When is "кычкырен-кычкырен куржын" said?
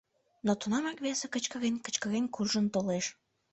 1.33-2.65